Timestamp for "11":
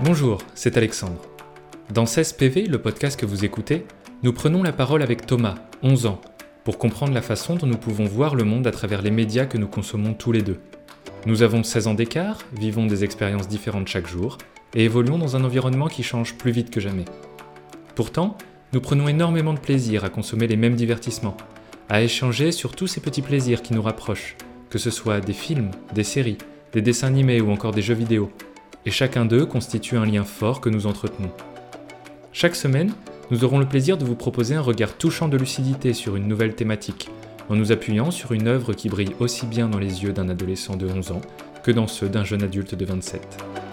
5.82-6.06, 40.86-41.12